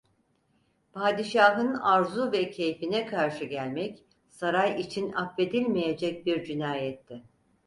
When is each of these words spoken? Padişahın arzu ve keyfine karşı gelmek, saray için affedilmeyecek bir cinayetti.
Padişahın 0.93 1.73
arzu 1.73 2.31
ve 2.31 2.49
keyfine 2.49 3.05
karşı 3.05 3.45
gelmek, 3.45 4.05
saray 4.29 4.81
için 4.81 5.11
affedilmeyecek 5.11 6.25
bir 6.25 6.43
cinayetti. 6.45 7.23